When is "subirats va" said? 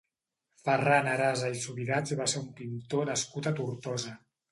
1.65-2.27